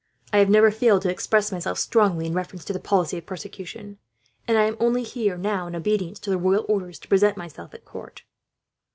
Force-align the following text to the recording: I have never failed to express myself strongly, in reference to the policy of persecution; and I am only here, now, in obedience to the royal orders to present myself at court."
I 0.33 0.39
have 0.39 0.49
never 0.49 0.71
failed 0.71 1.03
to 1.03 1.11
express 1.11 1.51
myself 1.51 1.77
strongly, 1.77 2.25
in 2.25 2.33
reference 2.33 2.65
to 2.65 2.73
the 2.73 2.79
policy 2.79 3.19
of 3.19 3.27
persecution; 3.27 3.99
and 4.47 4.57
I 4.57 4.63
am 4.63 4.75
only 4.79 5.03
here, 5.03 5.37
now, 5.37 5.67
in 5.67 5.75
obedience 5.75 6.17
to 6.21 6.31
the 6.31 6.39
royal 6.39 6.65
orders 6.67 6.97
to 7.01 7.07
present 7.07 7.37
myself 7.37 7.71
at 7.75 7.85
court." 7.85 8.23